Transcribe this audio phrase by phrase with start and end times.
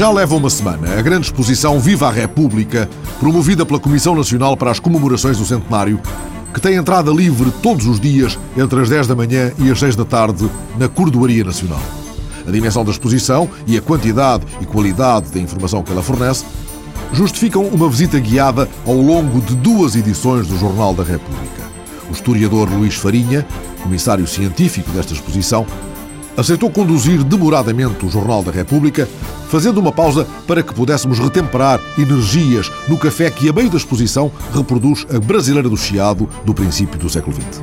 [0.00, 2.88] Já leva uma semana a grande exposição Viva a República,
[3.18, 6.00] promovida pela Comissão Nacional para as Comemorações do Centenário,
[6.54, 9.96] que tem entrada livre todos os dias entre as 10 da manhã e as 6
[9.96, 10.48] da tarde
[10.78, 11.82] na Cordoaria Nacional.
[12.48, 16.46] A dimensão da exposição e a quantidade e qualidade da informação que ela fornece
[17.12, 21.62] justificam uma visita guiada ao longo de duas edições do Jornal da República.
[22.08, 23.46] O historiador Luís Farinha,
[23.82, 25.66] comissário científico desta exposição,
[26.40, 29.06] aceitou conduzir demoradamente o Jornal da República,
[29.48, 34.32] fazendo uma pausa para que pudéssemos retemperar energias no café que, a meio da exposição,
[34.52, 37.62] reproduz a brasileira do Chiado do princípio do século XX.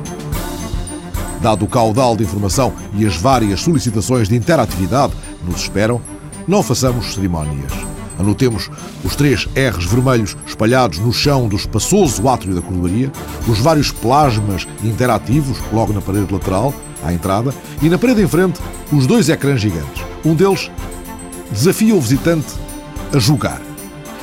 [1.42, 6.00] Dado o caudal de informação e as várias solicitações de interatividade que nos esperam,
[6.46, 7.72] não façamos cerimónias.
[8.16, 8.70] Anotemos
[9.04, 13.10] os três R's vermelhos espalhados no chão do espaçoso átrio da cordoaria,
[13.48, 18.60] os vários plasmas interativos logo na parede lateral, à entrada, e na parede em frente,
[18.92, 20.02] os dois ecrãs gigantes.
[20.24, 20.70] Um deles
[21.50, 22.54] desafia o visitante
[23.12, 23.60] a julgar.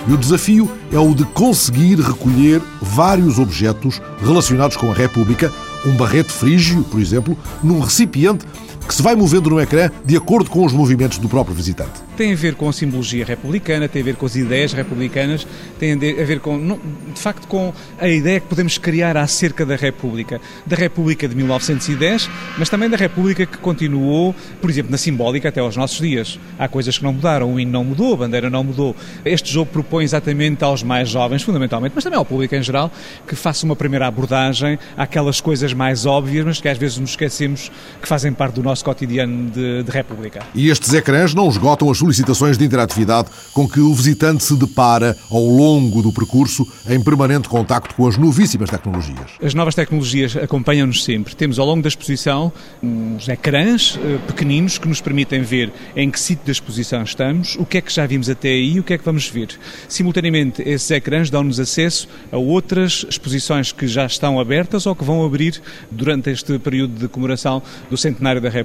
[0.08, 5.52] E o desafio é o de conseguir recolher vários objetos relacionados com a República,
[5.86, 8.46] um barrete frígio, por exemplo, num recipiente
[8.88, 12.32] que se vai movendo no ecrã de acordo com os movimentos do próprio visitante tem
[12.32, 15.46] a ver com a simbologia republicana, tem a ver com as ideias republicanas,
[15.78, 16.80] tem a ver com,
[17.14, 20.40] de facto, com a ideia que podemos criar acerca da República.
[20.66, 25.60] Da República de 1910, mas também da República que continuou, por exemplo, na simbólica até
[25.60, 26.40] aos nossos dias.
[26.58, 28.96] Há coisas que não mudaram, o hino não mudou, a bandeira não mudou.
[29.24, 32.92] Este jogo propõe exatamente aos mais jovens, fundamentalmente, mas também ao público em geral,
[33.28, 37.72] que faça uma primeira abordagem àquelas coisas mais óbvias, mas que às vezes nos esquecemos
[38.02, 40.42] que fazem parte do nosso cotidiano de, de República.
[40.54, 45.16] E estes ecrãs não esgotam as solicitações de interatividade com que o visitante se depara
[45.30, 49.32] ao longo do percurso em permanente contacto com as novíssimas tecnologias.
[49.42, 51.36] As novas tecnologias acompanham-nos sempre.
[51.36, 56.20] Temos ao longo da exposição uns ecrãs eh, pequeninos que nos permitem ver em que
[56.20, 58.94] sítio da exposição estamos, o que é que já vimos até aí e o que
[58.94, 59.50] é que vamos ver.
[59.88, 65.26] Simultaneamente, esses ecrãs dão-nos acesso a outras exposições que já estão abertas ou que vão
[65.26, 68.65] abrir durante este período de comemoração do centenário da República.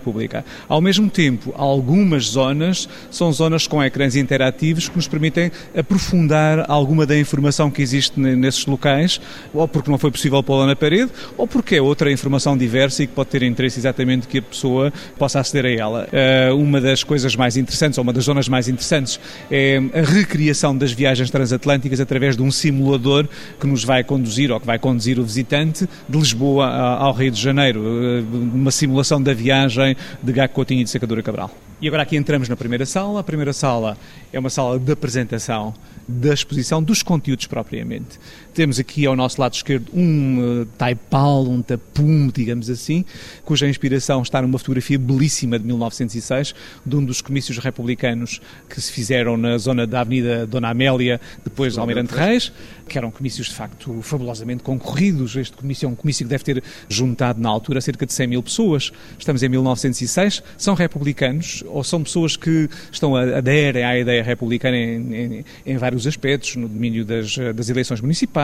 [0.69, 6.65] Ao mesmo tempo, algumas zonas são são zonas com ecrãs interativos que nos permitem aprofundar
[6.69, 9.21] alguma da informação que existe nesses locais,
[9.55, 13.07] ou porque não foi possível pô-la na parede, ou porque é outra informação diversa e
[13.07, 16.09] que pode ter interesse exatamente que a pessoa possa aceder a ela.
[16.13, 20.77] Eh, uma das coisas mais interessantes, ou uma das zonas mais interessantes, é a recriação
[20.77, 23.29] das viagens transatlânticas através de um simulador
[23.61, 27.41] que nos vai conduzir, ou que vai conduzir o visitante, de Lisboa ao Rio de
[27.41, 27.83] Janeiro.
[27.85, 29.90] Eh, uma simulação da viagem
[30.23, 31.51] de Gago Coutinho e de Secadura Cabral.
[31.81, 33.21] E agora aqui entramos na primeira sala.
[33.21, 33.97] A primeira sala
[34.33, 35.73] é uma sala de apresentação
[36.07, 38.19] da exposição dos conteúdos propriamente.
[38.53, 43.05] Temos aqui ao nosso lado esquerdo um uh, taipal, um tapume, digamos assim,
[43.45, 48.91] cuja inspiração está numa fotografia belíssima de 1906, de um dos comícios republicanos que se
[48.91, 52.53] fizeram na zona da Avenida Dona Amélia, depois de Almirante Reis,
[52.89, 55.37] que eram comícios de facto fabulosamente concorridos.
[55.37, 58.43] Este comício é um comício que deve ter juntado na altura cerca de 100 mil
[58.43, 58.93] pessoas.
[59.19, 65.15] Estamos em 1906, são republicanos ou são pessoas que estão aderem à ideia republicana em,
[65.15, 68.40] em, em vários aspectos, no domínio das, das eleições municipais,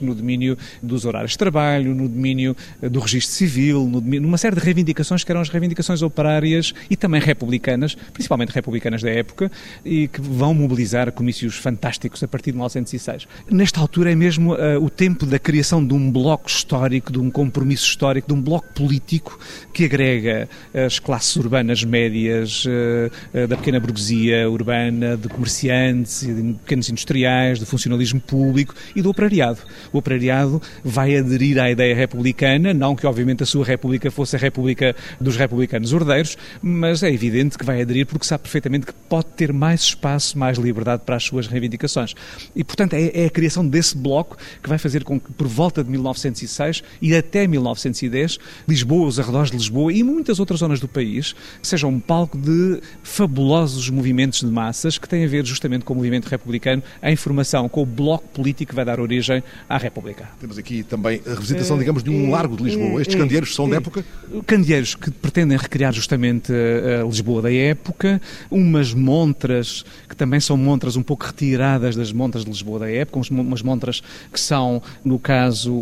[0.00, 4.62] no domínio dos horários de trabalho, no domínio do registro civil, domínio, numa série de
[4.62, 9.50] reivindicações que eram as reivindicações operárias e também republicanas, principalmente republicanas da época,
[9.84, 13.26] e que vão mobilizar comícios fantásticos a partir de 1906.
[13.50, 17.30] Nesta altura é mesmo uh, o tempo da criação de um bloco histórico, de um
[17.30, 19.38] compromisso histórico, de um bloco político
[19.72, 26.54] que agrega as classes urbanas médias, uh, uh, da pequena burguesia urbana, de comerciantes, de
[26.54, 29.58] pequenos industriais, do funcionalismo público e do operariado.
[29.92, 34.38] O operariado vai aderir à ideia republicana, não que obviamente a sua república fosse a
[34.38, 39.26] república dos republicanos ordeiros, mas é evidente que vai aderir porque sabe perfeitamente que pode
[39.36, 42.14] ter mais espaço, mais liberdade para as suas reivindicações.
[42.54, 45.82] E, portanto, é, é a criação desse bloco que vai fazer com que, por volta
[45.82, 48.38] de 1906 e até 1910,
[48.68, 52.80] Lisboa, os arredores de Lisboa e muitas outras zonas do país sejam um palco de
[53.02, 57.68] fabulosos movimentos de massas que têm a ver justamente com o movimento republicano, a informação,
[57.68, 59.23] com o bloco político que vai dar origem
[59.68, 60.28] à República.
[60.40, 63.00] Temos aqui também a representação, digamos, de um largo de Lisboa.
[63.00, 64.04] Estes candeeiros são de época?
[64.46, 70.96] Candeeiros que pretendem recriar justamente a Lisboa da época, umas montras que também são montras
[70.96, 75.74] um pouco retiradas das montras de Lisboa da época, umas montras que são, no caso,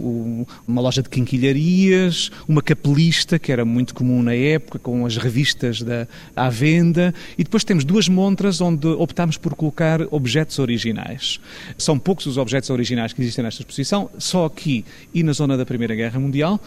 [0.66, 5.82] uma loja de quinquilharias, uma capelista, que era muito comum na época, com as revistas
[5.82, 6.06] da,
[6.36, 11.40] à venda, e depois temos duas montras onde optámos por colocar objetos originais originais.
[11.78, 14.84] São poucos os objetos originais que existem nesta exposição, só aqui
[15.14, 16.60] e na zona da Primeira Guerra Mundial.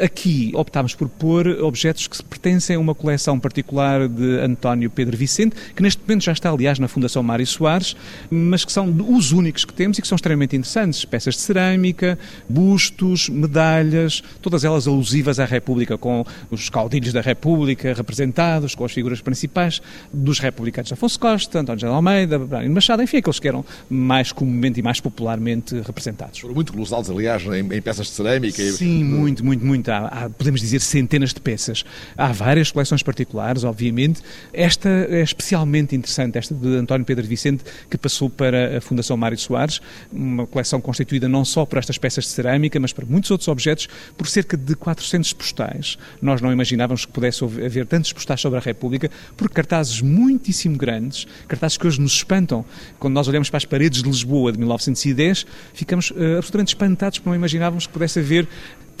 [0.00, 5.54] Aqui optámos por pôr objetos que pertencem a uma coleção particular de António Pedro Vicente,
[5.74, 7.96] que neste momento já está, aliás, na Fundação Mário Soares,
[8.30, 11.04] mas que são os únicos que temos e que são extremamente interessantes.
[11.04, 12.18] Peças de cerâmica,
[12.48, 18.92] bustos, medalhas, todas elas alusivas à República, com os caudilhos da República representados, com as
[18.92, 19.80] figuras principais
[20.12, 24.80] dos republicanos Afonso Costa, António José Almeida, Brânio Machado, enfim, aqueles que eram mais comumente
[24.80, 26.09] e mais popularmente representados.
[26.40, 28.62] Foram muito colossados, aliás, em, em, peças de cerâmica.
[28.72, 29.88] Sim, muito, muito, muito.
[29.90, 31.84] Há, há, podemos dizer, centenas de peças.
[32.16, 34.20] Há várias coleções particulares, obviamente.
[34.52, 39.38] Esta é especialmente interessante, esta de António Pedro Vicente, que passou para a Fundação Mário
[39.38, 39.80] Soares,
[40.12, 43.88] uma coleção constituída não só por estas peças de cerâmica, mas por muitos outros objetos,
[44.16, 45.98] por cerca de 400 postais.
[46.20, 51.26] Nós não imaginávamos que pudesse haver tantos postais sobre a República, por cartazes muitíssimo grandes,
[51.48, 52.64] cartazes que hoje nos espantam.
[52.98, 57.28] Quando nós olhamos para as paredes de Lisboa de 1910, ficamos uh, absolutamente espantados porque
[57.28, 58.48] não imaginávamos que pudesse haver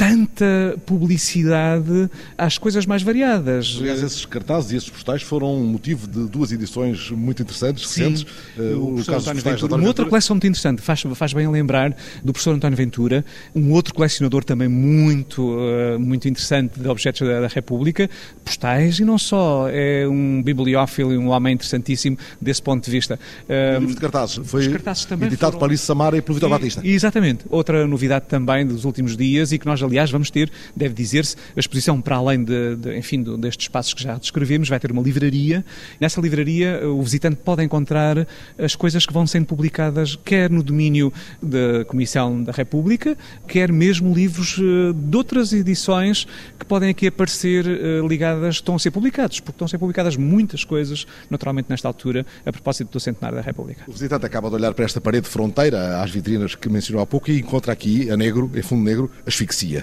[0.00, 2.08] tanta publicidade
[2.38, 3.76] às coisas mais variadas.
[3.78, 8.22] Aliás, esses cartazes e esses postais foram motivo de duas edições muito interessantes, recentes.
[8.56, 9.74] Uh, o, caso António Ventura.
[9.74, 11.94] Uma outra coleção muito interessante, faz, faz bem lembrar
[12.24, 13.22] do professor António Ventura,
[13.54, 18.08] um outro colecionador também muito, uh, muito interessante de objetos da, da, República,
[18.42, 23.20] postais, e não só, é um bibliófilo e um homem interessantíssimo desse ponto de vista.
[23.46, 25.58] Uh, o livro de cartazes foi cartazes editado foram...
[25.58, 26.80] por Alice Samara e pelo Vitor Batista.
[26.82, 27.44] Exatamente.
[27.50, 31.60] Outra novidade também dos últimos dias e que nós aliás, vamos ter, deve dizer-se, a
[31.60, 35.64] exposição para além de, de enfim, destes espaços que já descrevemos, vai ter uma livraria.
[36.00, 38.26] Nessa livraria, o visitante pode encontrar
[38.58, 43.16] as coisas que vão sendo publicadas, quer no domínio da Comissão da República,
[43.46, 46.26] quer mesmo livros eh, de outras edições
[46.58, 50.16] que podem aqui aparecer eh, ligadas, estão a ser publicados, porque estão a ser publicadas
[50.16, 53.82] muitas coisas, naturalmente, nesta altura, a propósito do centenário da República.
[53.86, 57.30] O visitante acaba de olhar para esta parede fronteira, às vitrinas que mencionou há pouco,
[57.30, 59.79] e encontra aqui, a negro, em fundo negro, asfixia.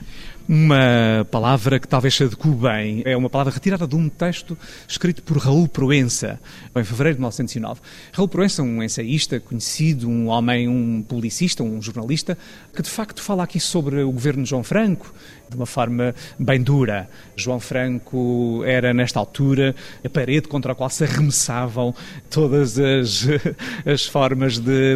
[0.49, 4.57] Uma palavra que talvez se adeque bem, é uma palavra retirada de um texto
[4.87, 6.39] escrito por Raul Proença,
[6.73, 7.81] em fevereiro de 1909.
[8.13, 12.37] Raul Proença, um ensaísta conhecido, um homem, um publicista, um jornalista,
[12.73, 15.13] que de facto fala aqui sobre o governo de João Franco,
[15.49, 17.09] de uma forma bem dura.
[17.35, 21.93] João Franco era, nesta altura, a parede contra a qual se arremessavam
[22.29, 23.27] todas as,
[23.85, 24.95] as formas de,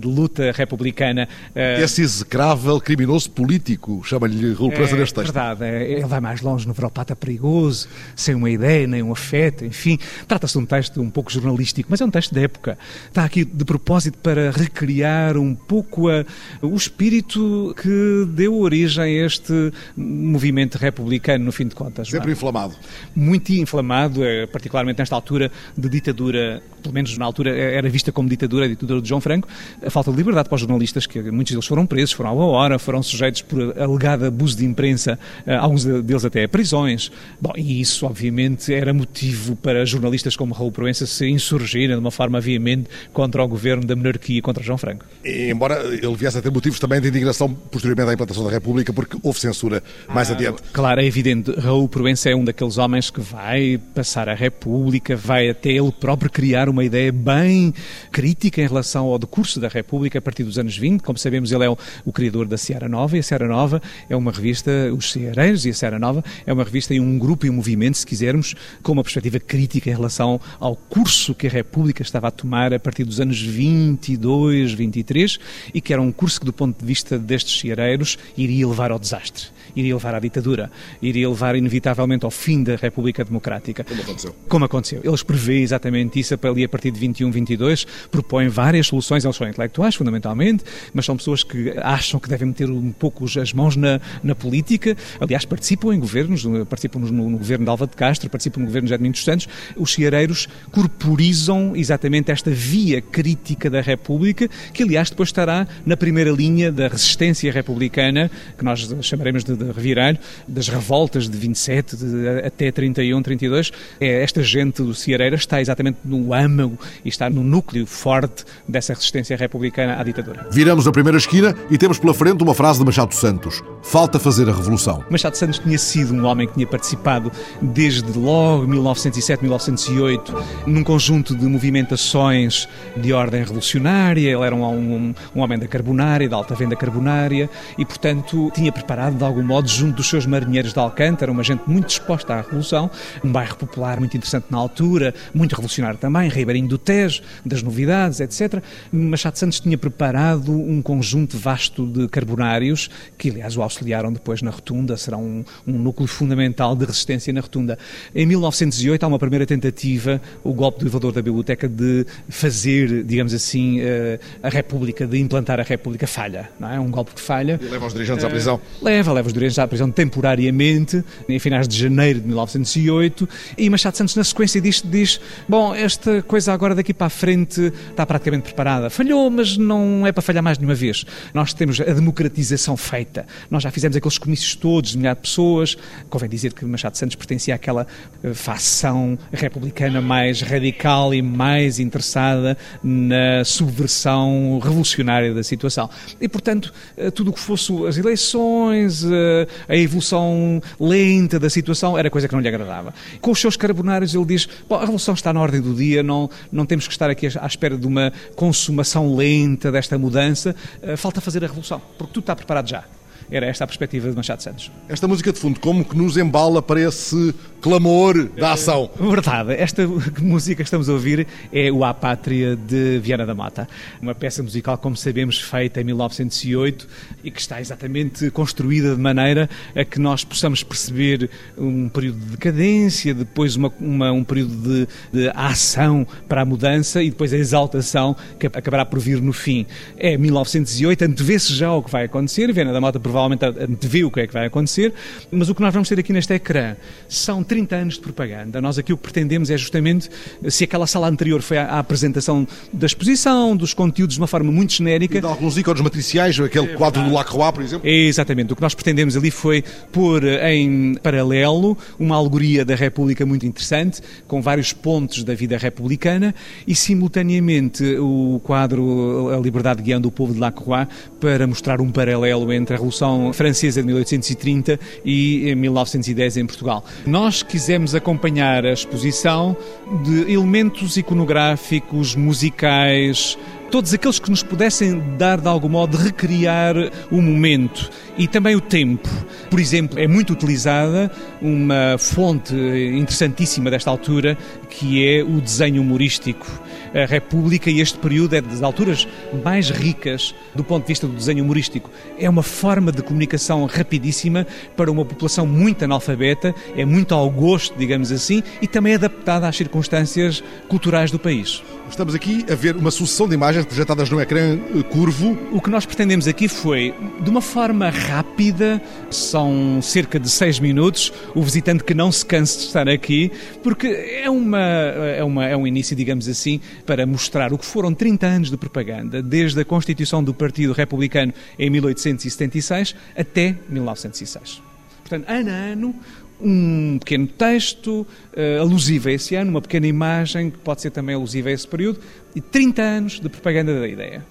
[0.00, 1.28] de luta republicana.
[1.54, 5.32] Esse execrável criminoso político, chama-lhe Raul Proença é, neste texto.
[5.32, 9.64] verdade, é, ele vai mais longe no Veropata perigoso, sem uma ideia, nem um afeto,
[9.64, 9.98] enfim.
[10.26, 12.78] Trata-se de um texto um pouco jornalístico, mas é um texto da época.
[13.08, 16.24] Está aqui de propósito para recriar um pouco a,
[16.62, 22.08] o espírito que deu origem a este movimento republicano, no fim de contas.
[22.08, 22.74] Sempre inflamado.
[23.14, 28.12] Muito inflamado, eh, particularmente nesta altura de ditadura, pelo menos na altura eh, era vista
[28.12, 29.48] como ditadura, a ditadura de João Franco,
[29.84, 32.78] a falta de liberdade para os jornalistas, que muitos deles foram presos, foram à hora,
[32.78, 37.10] foram sujeitos por alegado abuso de imprensa, eh, alguns deles até a prisões.
[37.40, 42.10] Bom, e isso, obviamente, era motivo para jornalistas como Raul Proença se insurgirem de uma
[42.10, 45.04] forma veemente contra o governo da monarquia, contra João Franco.
[45.24, 49.16] Embora ele viesse a ter motivos também de indignação posteriormente à implantação da República, porque
[49.22, 50.62] houve censura censura mais ah, adiante.
[50.72, 51.52] Claro, é evidente.
[51.52, 56.30] Raul Proença é um daqueles homens que vai passar a República, vai até ele próprio
[56.30, 57.74] criar uma ideia bem
[58.10, 61.02] crítica em relação ao decurso da República a partir dos anos 20.
[61.02, 64.16] Como sabemos, ele é o, o criador da Seara Nova e a Seara Nova é
[64.16, 67.50] uma revista, os Ceareiros e a Seara Nova é uma revista e um grupo e
[67.50, 72.02] um movimento, se quisermos, com uma perspectiva crítica em relação ao curso que a República
[72.02, 75.38] estava a tomar a partir dos anos 22, 23
[75.74, 78.98] e que era um curso que, do ponto de vista destes Ceareiros, iria levar ao
[78.98, 83.84] desastre iria levar à ditadura, iria levar inevitavelmente ao fim da República Democrática.
[83.84, 84.36] Como aconteceu.
[84.48, 85.00] Como aconteceu.
[85.04, 89.48] Eles prevêem exatamente isso ali a partir de 21, 22, propõem várias soluções, eles são
[89.48, 94.00] intelectuais, fundamentalmente, mas são pessoas que acham que devem meter um pouco as mãos na,
[94.22, 98.60] na política, aliás, participam em governos, participam no, no governo de Alva de Castro, participam
[98.60, 104.48] no governo de Edmund dos Santos, os ciareiros corporizam exatamente esta via crítica da República,
[104.72, 109.72] que aliás depois estará na primeira linha da resistência republicana, que nós chamaremos de de
[109.72, 115.60] revirar, das revoltas de 27 de, até 31, 32, é, esta gente do Ceareira está
[115.60, 120.46] exatamente no âmago e está no núcleo forte dessa resistência republicana à ditadura.
[120.50, 124.48] Viramos a primeira esquina e temos pela frente uma frase de Machado Santos: Falta fazer
[124.48, 125.04] a revolução.
[125.10, 130.34] Machado Santos tinha sido um homem que tinha participado desde logo 1907, 1908,
[130.66, 134.30] num conjunto de movimentações de ordem revolucionária.
[134.30, 138.72] Ele era um, um, um homem da carbonária, da alta venda carbonária, e, portanto, tinha
[138.72, 142.40] preparado, de algum modo, junto dos seus marinheiros de Alcântara, uma gente muito disposta à
[142.40, 142.88] revolução,
[143.24, 148.20] um bairro popular muito interessante na altura, muito revolucionário também, Ribeirinho do Tejo, das novidades,
[148.20, 148.62] etc.
[148.92, 152.88] Machado Santos tinha preparado um conjunto vasto de carbonários,
[153.18, 157.40] que aliás o auxiliaram depois na Rotunda, será um, um núcleo fundamental de resistência na
[157.40, 157.76] Rotunda.
[158.14, 163.34] Em 1908 há uma primeira tentativa, o golpe do elevador da biblioteca, de fazer, digamos
[163.34, 166.50] assim, eh, a República, de implantar a República, falha.
[166.60, 166.78] Não é?
[166.78, 167.58] um golpe que falha.
[167.60, 168.60] E leva os dirigentes à prisão.
[168.80, 173.96] Leva, leva os dirigentes à prisão temporariamente, em finais de janeiro de 1908, e Machado
[173.96, 178.44] Santos, na sequência disto, diz: Bom, esta coisa agora daqui para a frente está praticamente
[178.44, 178.90] preparada.
[178.90, 181.04] Falhou, mas não é para falhar mais de uma vez.
[181.34, 183.26] Nós temos a democratização feita.
[183.50, 185.76] Nós já fizemos aqueles comícios todos de milhares de pessoas.
[186.08, 187.86] Convém dizer que Machado Santos pertencia àquela
[188.22, 195.88] eh, facção republicana mais radical e mais interessada na subversão revolucionária da situação.
[196.20, 199.29] E, portanto, eh, tudo o que fosse as eleições, eh,
[199.68, 202.92] a evolução lenta da situação, era coisa que não lhe agradava.
[203.20, 206.66] Com os seus carbonários, ele diz: a revolução está na ordem do dia, não, não
[206.66, 210.54] temos que estar aqui à espera de uma consumação lenta desta mudança,
[210.96, 212.84] falta fazer a revolução, porque tudo está preparado já.
[213.30, 214.72] Era esta a perspectiva de Machado Santos.
[214.88, 218.90] Esta música de fundo, como que nos embala para esse clamor da ação?
[218.98, 219.54] Verdade.
[219.54, 219.86] Esta
[220.20, 223.68] música que estamos a ouvir é o A Pátria de Viana da Mata.
[224.00, 226.88] Uma peça musical, como sabemos, feita em 1908
[227.24, 232.26] e que está exatamente construída de maneira a que nós possamos perceber um período de
[232.32, 237.36] decadência, depois uma, uma, um período de, de ação para a mudança e depois a
[237.36, 239.66] exaltação que acabará por vir no fim.
[239.96, 242.52] É 1908, antevê-se já o que vai acontecer.
[242.52, 244.92] Viana da Mata provavelmente provavelmente antevê o que é que vai acontecer,
[245.30, 246.76] mas o que nós vamos ter aqui neste ecrã
[247.08, 248.60] são 30 anos de propaganda.
[248.60, 250.08] Nós aqui o que pretendemos é justamente,
[250.48, 254.72] se aquela sala anterior foi a, apresentação da exposição, dos conteúdos de uma forma muito
[254.72, 255.18] genérica.
[255.18, 257.88] E de alguns ícones matriciais, aquele é quadro do Lacroix, por exemplo.
[257.88, 258.52] É, exatamente.
[258.52, 264.00] O que nós pretendemos ali foi pôr em paralelo uma alegoria da República muito interessante,
[264.28, 266.32] com vários pontos da vida republicana
[266.68, 270.86] e, simultaneamente, o quadro A Liberdade Guiando o Povo de Lacroix
[271.18, 276.84] para mostrar um paralelo entre a Revolução Francesa de 1830 e 1910 em Portugal.
[277.04, 279.56] Nós quisemos acompanhar a exposição
[280.02, 283.38] de elementos iconográficos, musicais,
[283.70, 286.74] todos aqueles que nos pudessem dar de algum modo recriar
[287.10, 289.08] o momento e também o tempo.
[289.50, 291.10] Por exemplo, é muito utilizada
[291.42, 294.38] uma fonte interessantíssima desta altura
[294.68, 296.46] que é o desenho humorístico
[296.94, 299.06] a República e este período é das alturas
[299.44, 301.90] mais ricas do ponto de vista do desenho humorístico.
[302.18, 307.76] É uma forma de comunicação rapidíssima para uma população muito analfabeta, é muito ao gosto,
[307.78, 311.62] digamos assim, e também adaptada às circunstâncias culturais do país.
[311.90, 315.36] Estamos aqui a ver uma sucessão de imagens projetadas num ecrã eh, curvo.
[315.50, 318.80] O que nós pretendemos aqui foi, de uma forma rápida,
[319.10, 323.32] são cerca de seis minutos, o visitante que não se canse de estar aqui,
[323.62, 327.92] porque é, uma, é, uma, é um início, digamos assim, para mostrar o que foram
[327.92, 334.62] 30 anos de propaganda, desde a constituição do Partido Republicano em 1876 até 1906.
[335.10, 335.94] Portanto, ano a ano,
[336.42, 338.06] um pequeno texto
[338.36, 341.66] uh, alusivo a esse ano, uma pequena imagem que pode ser também alusiva a esse
[341.66, 342.00] período,
[342.34, 344.24] e 30 anos de propaganda da ideia.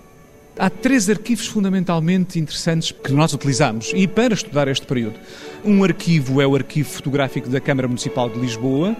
[0.58, 5.18] Há três arquivos fundamentalmente interessantes que nós utilizamos e para estudar este período.
[5.64, 8.96] Um arquivo é o arquivo fotográfico da Câmara Municipal de Lisboa,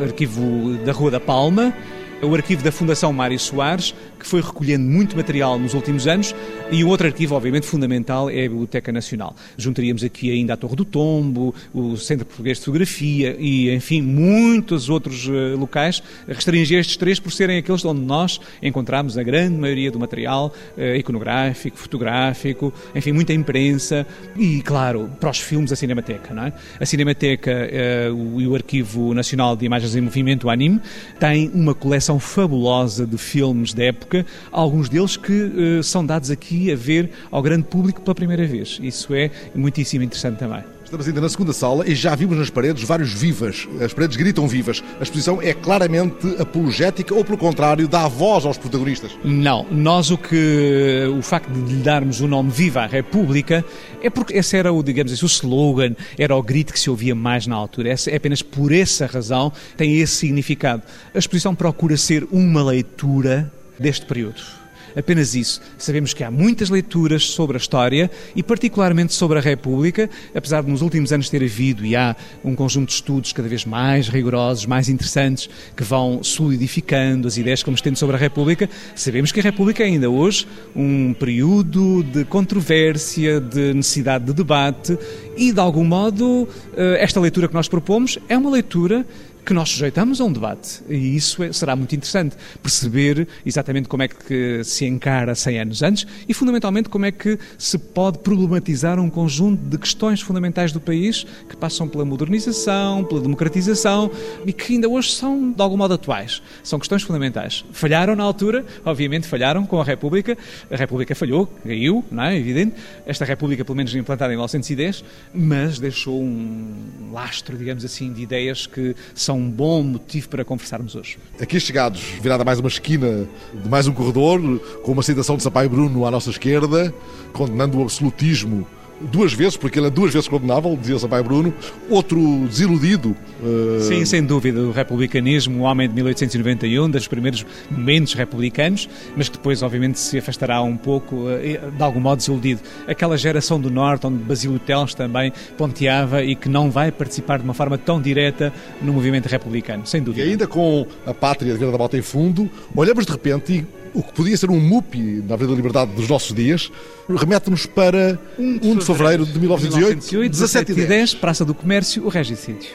[0.00, 1.74] arquivo da Rua da Palma,
[2.22, 6.34] o arquivo da Fundação Mário Soares, que foi recolhendo muito material nos últimos anos,
[6.70, 9.34] e um outro arquivo, obviamente, fundamental é a Biblioteca Nacional.
[9.56, 14.88] Juntaríamos aqui ainda a Torre do Tombo, o Centro Português de Fotografia e, enfim, muitos
[14.88, 16.02] outros uh, locais.
[16.28, 20.96] Restringir estes três por serem aqueles onde nós encontramos a grande maioria do material uh,
[20.96, 26.34] iconográfico, fotográfico, enfim, muita imprensa e, claro, para os filmes, a Cinemateca.
[26.34, 26.52] Não é?
[26.78, 30.80] A Cinemateca uh, e o Arquivo Nacional de Imagens em Movimento, o ANIM,
[31.18, 36.30] tem uma coleção coleção fabulosa de filmes da época, alguns deles que uh, são dados
[36.30, 38.78] aqui a ver ao grande público pela primeira vez.
[38.82, 40.64] Isso é muitíssimo interessante também.
[40.90, 43.68] Estamos ainda na segunda sala e já vimos nas paredes vários vivas.
[43.80, 44.82] As paredes gritam vivas.
[44.98, 49.12] A exposição é claramente apologética ou, pelo contrário, dá voz aos protagonistas?
[49.22, 49.64] Não.
[49.70, 51.08] Nós o que...
[51.16, 53.64] O facto de lhe darmos o nome Viva a República
[54.02, 57.14] é porque esse era o, digamos assim, o slogan, era o grito que se ouvia
[57.14, 57.94] mais na altura.
[58.08, 60.82] É apenas por essa razão tem esse significado.
[61.14, 64.59] A exposição procura ser uma leitura deste período
[64.96, 65.60] apenas isso.
[65.78, 70.70] Sabemos que há muitas leituras sobre a história e, particularmente, sobre a República, apesar de
[70.70, 74.66] nos últimos anos ter havido e há um conjunto de estudos cada vez mais rigorosos,
[74.66, 79.40] mais interessantes, que vão solidificando as ideias que vamos tendo sobre a República, sabemos que
[79.40, 84.98] a República é ainda hoje um período de controvérsia, de necessidade de debate
[85.36, 89.06] e, de algum modo, eh, esta leitura que nós propomos é uma leitura
[89.44, 90.82] que nós sujeitamos a um debate.
[90.88, 95.82] E isso é, será muito interessante, perceber exatamente como é que se encara 100 anos
[95.82, 100.80] antes e, fundamentalmente, como é que se pode problematizar um conjunto de questões fundamentais do
[100.80, 104.10] país que passam pela modernização, pela democratização
[104.46, 106.42] e que ainda hoje são, de algum modo, atuais.
[106.62, 107.64] São questões fundamentais.
[107.72, 110.36] Falharam na altura, obviamente falharam com a República.
[110.70, 112.36] A República falhou, caiu, não é?
[112.36, 112.74] Evidente.
[113.06, 118.66] Esta República, pelo menos implantada em 1910, mas deixou um lastro, digamos assim, de ideias
[118.66, 121.16] que são são um bom motivo para conversarmos hoje.
[121.40, 124.40] Aqui chegados, virada mais uma esquina de mais um corredor,
[124.82, 126.92] com uma citação de Sampaio Bruno à nossa esquerda,
[127.32, 128.66] condenando o absolutismo
[129.00, 131.54] duas vezes, porque ele é duas vezes condenável, dizia Sampaio Bruno.
[131.88, 133.16] Outro desiludido.
[133.42, 133.80] Uh...
[133.80, 134.60] Sim, sem dúvida.
[134.60, 140.18] O republicanismo, o homem de 1891, dos primeiros momentos republicanos, mas que depois, obviamente, se
[140.18, 142.60] afastará um pouco, eh, de algum modo desiludido.
[142.86, 147.44] Aquela geração do Norte, onde Basílio Teles também ponteava e que não vai participar de
[147.44, 148.52] uma forma tão direta
[148.82, 150.26] no movimento republicano, sem dúvida.
[150.26, 153.79] E ainda com a pátria de Vila da Bota em fundo, olhamos de repente e
[153.94, 156.70] o que podia ser um MUPI na Avenida da Liberdade dos nossos dias,
[157.08, 162.70] remete-nos para 1 de fevereiro de 1908, 17 e 10, Praça do Comércio, o regicídio.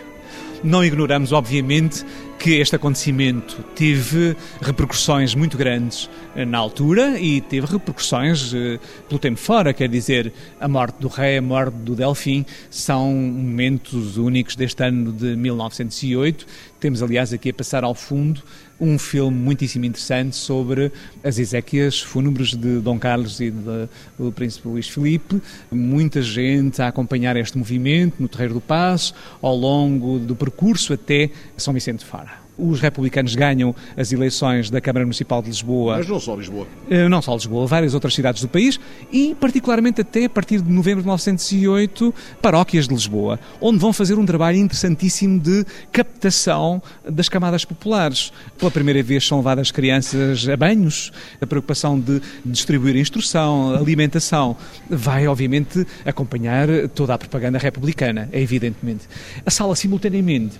[0.63, 2.03] Não ignoramos, obviamente,
[2.39, 9.19] que este acontecimento teve repercussões muito grandes eh, na altura e teve repercussões eh, pelo
[9.19, 14.55] tempo fora, quer dizer, a morte do rei, a morte do Delfim, são momentos únicos
[14.55, 16.47] deste ano de 1908.
[16.79, 18.41] Temos, aliás, aqui a passar ao fundo
[18.79, 20.91] um filme muitíssimo interessante sobre
[21.23, 25.41] as exéquias fúnebres de Dom Carlos e do Príncipe Luís Filipe.
[25.71, 31.29] Muita gente a acompanhar este movimento no Terreiro do Passo, ao longo do percurso até
[31.57, 35.97] São Vicente de Fara os republicanos ganham as eleições da Câmara Municipal de Lisboa.
[35.97, 36.67] Mas não só Lisboa.
[36.89, 38.79] Eh, não só Lisboa, várias outras cidades do país
[39.11, 44.17] e, particularmente até a partir de novembro de 1908, paróquias de Lisboa, onde vão fazer
[44.17, 48.31] um trabalho interessantíssimo de captação das camadas populares.
[48.57, 54.55] Pela primeira vez são levadas crianças a banhos, a preocupação de distribuir instrução, alimentação,
[54.89, 59.05] vai, obviamente, acompanhar toda a propaganda republicana, é evidentemente.
[59.45, 60.59] A sala, simultaneamente,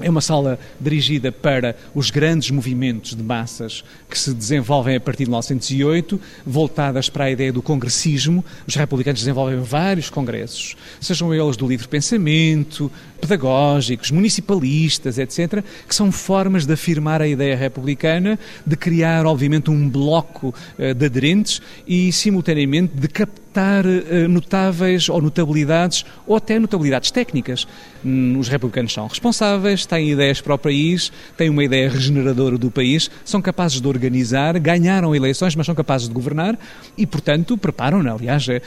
[0.00, 5.24] é uma sala dirigida para os grandes movimentos de massas que se desenvolvem a partir
[5.24, 8.44] de 1908, voltadas para a ideia do congressismo.
[8.66, 16.10] Os republicanos desenvolvem vários congressos, sejam eles do livre pensamento, pedagógicos, municipalistas, etc., que são
[16.10, 22.10] formas de afirmar a ideia republicana, de criar, obviamente, um bloco eh, de aderentes e,
[22.12, 27.66] simultaneamente, de captar eh, notáveis ou notabilidades ou até notabilidades técnicas.
[28.04, 32.70] Hum, os republicanos são responsáveis, têm ideias para o país, têm uma ideia regeneradora do
[32.70, 36.58] país, são capazes de organizar, ganharam eleições, mas são capazes de governar
[36.96, 38.60] e, portanto, preparam, aliás, eh,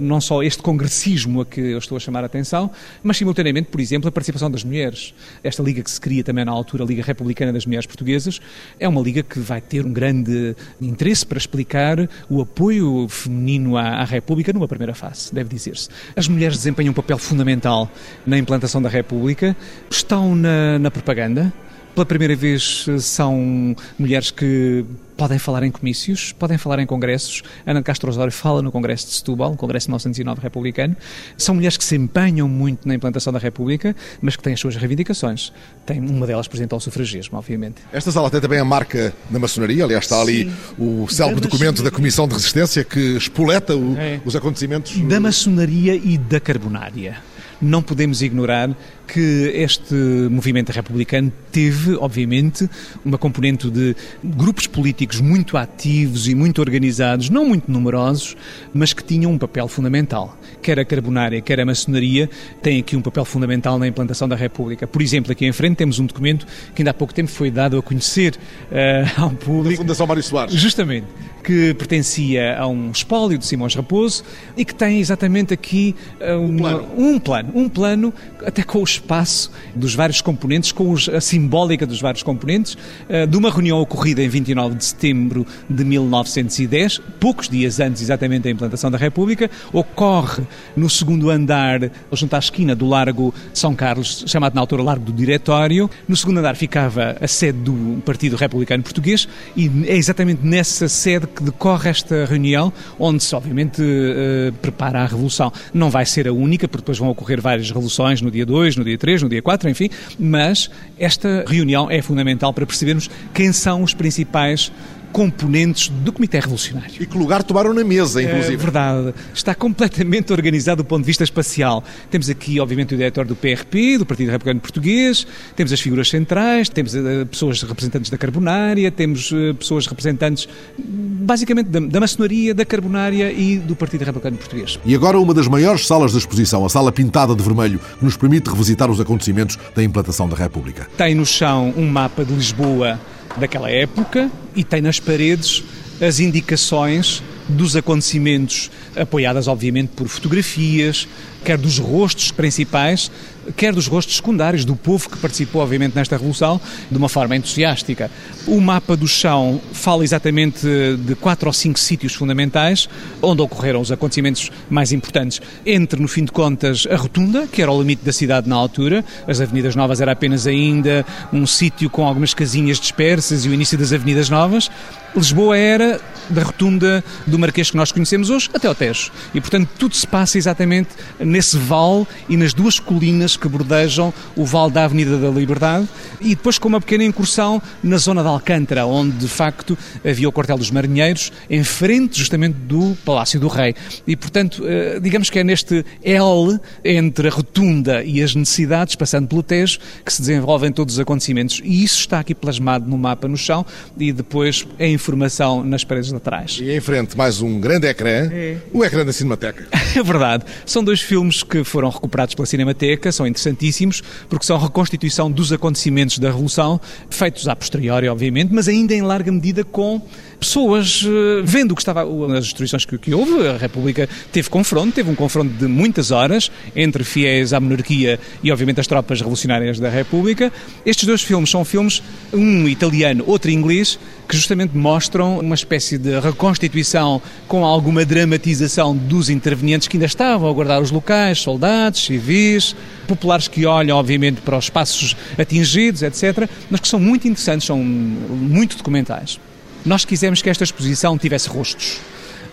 [0.00, 2.70] não só este congressismo a que eu estou a chamar a atenção,
[3.02, 5.14] mas, simultaneamente, por exemplo, a participação das mulheres.
[5.42, 8.40] Esta liga que se cria também na altura, a Liga Republicana das Mulheres Portuguesas,
[8.78, 13.82] é uma liga que vai ter um grande interesse para explicar o apoio feminino à,
[13.82, 15.88] à República numa primeira fase, deve dizer-se.
[16.14, 17.90] As mulheres desempenham um papel fundamental
[18.26, 19.56] na implantação da República,
[19.90, 21.52] estão na, na propaganda,
[21.94, 27.42] pela primeira vez são mulheres que podem falar em comícios, podem falar em congressos.
[27.66, 30.96] Ana Castro Osório fala no Congresso de Setúbal, no Congresso de 1909 republicano.
[31.36, 34.74] São mulheres que se empenham muito na implantação da República, mas que têm as suas
[34.76, 35.52] reivindicações.
[35.84, 37.82] Tem uma delas presente ao sufragismo, obviamente.
[37.92, 40.52] Esta sala tem também a marca da maçonaria, aliás está ali Sim.
[40.78, 44.18] o célebre da documento da Comissão de Resistência que espoleta o, é.
[44.24, 44.96] os acontecimentos.
[45.02, 47.31] Da maçonaria e da carbonária
[47.62, 48.70] não podemos ignorar
[49.12, 49.94] que este
[50.30, 52.68] movimento republicano teve, obviamente,
[53.04, 53.94] uma componente de
[54.24, 58.34] grupos políticos muito ativos e muito organizados, não muito numerosos,
[58.72, 60.34] mas que tinham um papel fundamental.
[60.62, 62.30] Quer a carbonária, quer a maçonaria
[62.62, 64.86] têm aqui um papel fundamental na implantação da República.
[64.86, 67.76] Por exemplo, aqui em frente temos um documento que ainda há pouco tempo foi dado
[67.76, 68.34] a conhecer
[68.70, 69.74] uh, ao público.
[69.74, 70.54] A Fundação Mário Soares.
[70.54, 71.06] Justamente
[71.42, 74.24] que pertencia a um espólio de Simões Raposo
[74.56, 76.88] e que tem exatamente aqui uh, uma, um, plano.
[76.96, 78.14] um plano, um plano
[78.46, 83.26] até com o espaço dos vários componentes, com os, a simbólica dos vários componentes, uh,
[83.26, 88.50] de uma reunião ocorrida em 29 de setembro de 1910, poucos dias antes exatamente da
[88.50, 90.44] implantação da República, ocorre
[90.76, 95.12] no segundo andar, junto à esquina do Largo São Carlos, chamado na altura Largo do
[95.12, 95.90] Diretório.
[96.08, 101.26] No segundo andar ficava a sede do Partido Republicano Português e é exatamente nessa sede
[101.26, 105.52] que decorre esta reunião, onde se obviamente uh, prepara a revolução.
[105.74, 108.84] Não vai ser a única, porque depois vão ocorrer várias revoluções no dia 2, no
[108.84, 113.82] dia 3, no dia 4, enfim, mas esta reunião é fundamental para percebermos quem são
[113.82, 114.72] os principais
[115.12, 116.94] componentes do Comitê Revolucionário.
[117.00, 118.54] E que lugar tomaram na mesa, inclusive.
[118.54, 119.14] É verdade.
[119.34, 121.84] Está completamente organizado do ponto de vista espacial.
[122.10, 126.68] Temos aqui, obviamente, o diretor do PRP, do Partido Republicano Português, temos as figuras centrais,
[126.68, 130.48] temos uh, pessoas representantes da Carbonária, temos uh, pessoas representantes,
[130.78, 134.80] basicamente, da, da maçonaria, da Carbonária e do Partido Republicano Português.
[134.84, 138.16] E agora uma das maiores salas de exposição, a sala pintada de vermelho, que nos
[138.16, 140.88] permite revisitar os acontecimentos da implantação da República.
[140.96, 142.98] Tem no chão um mapa de Lisboa
[143.36, 145.62] daquela época e tem nas paredes
[146.00, 151.08] as indicações dos acontecimentos, apoiadas obviamente por fotografias,
[151.42, 153.10] quer dos rostos principais,
[153.56, 158.10] quer dos rostos secundários do povo que participou, obviamente, nesta revolução, de uma forma entusiástica.
[158.46, 160.66] O mapa do chão fala exatamente
[160.98, 162.88] de quatro ou cinco sítios fundamentais
[163.20, 165.40] onde ocorreram os acontecimentos mais importantes.
[165.66, 169.04] Entre, no fim de contas, a Rotunda, que era o limite da cidade na altura,
[169.26, 173.76] as Avenidas Novas era apenas ainda um sítio com algumas casinhas dispersas e o início
[173.76, 174.70] das Avenidas Novas.
[175.14, 176.00] Lisboa era
[176.30, 179.10] da rotunda do Marquês que nós conhecemos hoje até ao Tejo.
[179.34, 180.88] E, portanto, tudo se passa exatamente
[181.32, 185.88] nesse vale e nas duas colinas que bordejam o vale da Avenida da Liberdade
[186.20, 190.32] e depois com uma pequena incursão na zona de Alcântara, onde, de facto, havia o
[190.32, 193.74] quartel dos marinheiros, em frente justamente do Palácio do Rei.
[194.06, 199.26] E, portanto, eh, digamos que é neste L entre a rotunda e as necessidades, passando
[199.26, 201.60] pelo Tejo, que se desenvolvem todos os acontecimentos.
[201.64, 203.64] E isso está aqui plasmado no mapa no chão
[203.98, 206.58] e depois em informação nas paredes laterais.
[206.60, 208.56] E em frente mais um grande ecrã, é.
[208.72, 209.66] o ecrã da Cinemateca.
[209.94, 210.44] É verdade.
[210.64, 216.18] São dois filmes que foram recuperados pela Cinemateca, são interessantíssimos, porque são reconstituição dos acontecimentos
[216.18, 216.80] da Revolução,
[217.10, 220.02] feitos a posteriori, obviamente, mas ainda em larga medida com
[220.40, 222.02] pessoas eh, vendo o que estava,
[222.36, 226.50] as destruições que, que, houve, a República teve confronto, teve um confronto de muitas horas
[226.74, 230.52] entre fiéis à monarquia e, obviamente, as tropas revolucionárias da República.
[230.84, 236.18] Estes dois filmes são filmes, um italiano, outro inglês, que justamente mostram uma espécie de
[236.18, 242.74] reconstituição com alguma dramatização dos intervenientes que ainda estavam a guardar os locais, soldados, civis,
[243.06, 247.78] populares que olham, obviamente, para os espaços atingidos, etc., mas que são muito interessantes, são
[247.78, 249.38] muito documentais.
[249.84, 252.00] Nós quisemos que esta exposição tivesse rostos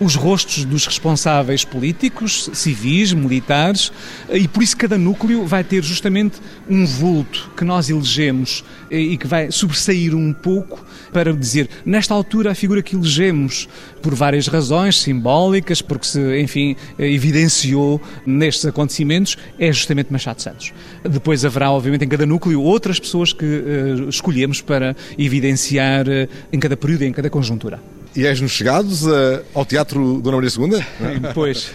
[0.00, 3.92] os rostos dos responsáveis políticos, civis, militares,
[4.32, 9.26] e por isso cada núcleo vai ter justamente um vulto que nós elegemos e que
[9.26, 13.68] vai sobressair um pouco para dizer, nesta altura, a figura que elegemos,
[14.02, 20.72] por várias razões simbólicas, porque se, enfim, evidenciou nestes acontecimentos, é justamente Machado Santos.
[21.02, 26.58] Depois haverá, obviamente, em cada núcleo outras pessoas que uh, escolhemos para evidenciar uh, em
[26.58, 27.80] cada período e em cada conjuntura.
[28.14, 31.32] E és-nos chegados uh, ao Teatro Dona Maria II?
[31.32, 31.72] Pois,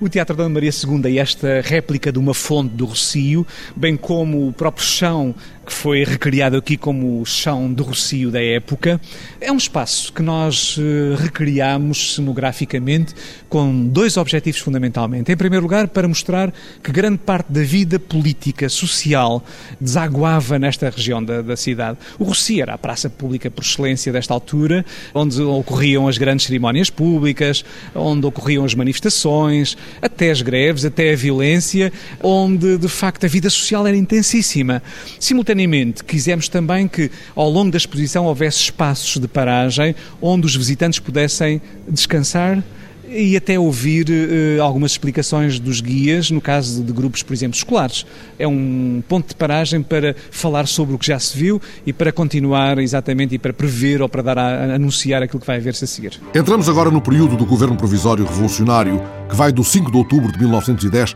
[0.00, 3.46] o Teatro Dona Maria II e esta réplica de uma fonte do Rocio,
[3.76, 5.34] bem como o próprio chão
[5.66, 9.00] que foi recriado aqui como o chão de Rocio da época.
[9.40, 13.12] É um espaço que nós eh, recriamos cenograficamente
[13.48, 15.32] com dois objetivos fundamentalmente.
[15.32, 19.44] Em primeiro lugar, para mostrar que grande parte da vida política, social,
[19.80, 21.98] desaguava nesta região da, da cidade.
[22.16, 26.90] O Rocio era a praça pública por excelência desta altura, onde ocorriam as grandes cerimónias
[26.90, 33.28] públicas, onde ocorriam as manifestações, até as greves, até a violência, onde de facto a
[33.28, 34.80] vida social era intensíssima.
[35.18, 40.54] Simultaneamente, simultaneamente quisemos também que ao longo da exposição houvesse espaços de paragem onde os
[40.54, 42.62] visitantes pudessem descansar
[43.08, 48.04] e até ouvir uh, algumas explicações dos guias, no caso de grupos, por exemplo, escolares.
[48.36, 52.10] É um ponto de paragem para falar sobre o que já se viu e para
[52.10, 55.84] continuar exatamente e para prever ou para dar a, a anunciar aquilo que vai haver-se
[55.84, 56.20] a seguir.
[56.34, 60.38] Entramos agora no período do governo provisório revolucionário, que vai do 5 de outubro de
[60.40, 61.14] 1910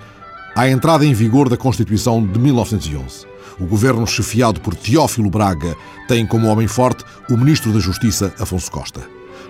[0.54, 3.29] à entrada em vigor da Constituição de 1911.
[3.58, 8.70] O governo chefiado por Teófilo Braga tem como homem forte o ministro da Justiça, Afonso
[8.70, 9.00] Costa.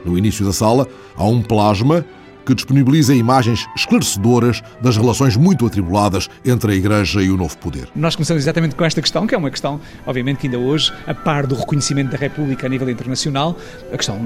[0.04, 0.86] No início da sala
[1.16, 2.04] há um plasma
[2.44, 7.88] que disponibiliza imagens esclarecedoras das relações muito atribuladas entre a Igreja e o novo poder.
[7.94, 11.14] Nós começamos exatamente com esta questão, que é uma questão, obviamente, que ainda hoje, a
[11.14, 13.56] par do reconhecimento da República a nível internacional,
[13.92, 14.18] a questão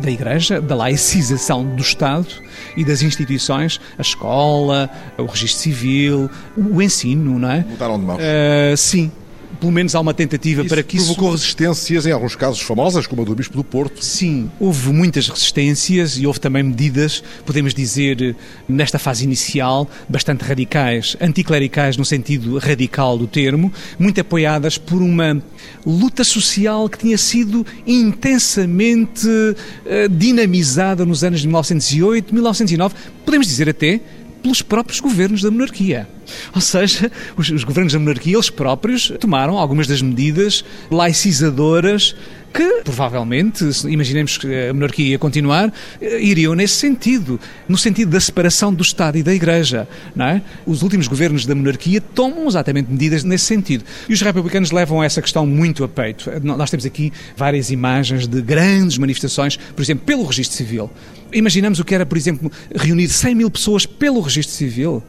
[0.00, 2.28] da Igreja, da laicização do Estado
[2.76, 7.64] e das instituições, a escola, o registro civil, o ensino, não é?
[7.68, 8.18] Mudaram de mãos.
[8.18, 9.10] Uh, sim,
[9.62, 11.04] pelo menos há uma tentativa isso para que isso...
[11.04, 11.14] isso...
[11.14, 14.04] provocou resistências, em alguns casos famosas, como a do Bispo do Porto.
[14.04, 18.34] Sim, houve muitas resistências e houve também medidas, podemos dizer,
[18.68, 25.40] nesta fase inicial, bastante radicais, anticlericais no sentido radical do termo, muito apoiadas por uma
[25.86, 32.94] luta social que tinha sido intensamente uh, dinamizada nos anos de 1908, 1909,
[33.24, 34.00] podemos dizer até
[34.42, 36.08] pelos próprios governos da monarquia.
[36.54, 42.14] Ou seja, os, os, governos da monarquia, eles próprios, tomaram algumas das medidas laicizadoras
[42.52, 48.20] que, provavelmente, imaginemos que a monarquia ia continuar, eh, iriam nesse sentido, no sentido da
[48.20, 49.88] separação do Estado e da Igreja.
[50.14, 50.42] Não é?
[50.66, 53.84] Os últimos governos da monarquia tomam exatamente medidas nesse sentido.
[54.08, 56.30] E os republicanos levam essa questão muito a peito.
[56.42, 60.90] Nós temos aqui várias imagens de grandes manifestações, por exemplo, pelo registro civil.
[61.32, 65.02] Imaginamos o que era, por exemplo, reunir 100 mil pessoas pelo registro civil